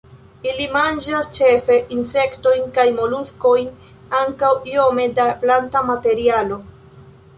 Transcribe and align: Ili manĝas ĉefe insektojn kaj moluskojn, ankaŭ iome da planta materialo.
Ili 0.51 0.63
manĝas 0.75 1.27
ĉefe 1.37 1.75
insektojn 1.97 2.65
kaj 2.77 2.85
moluskojn, 3.01 3.69
ankaŭ 4.21 4.53
iome 4.73 5.07
da 5.21 5.27
planta 5.45 5.85
materialo. 5.93 6.63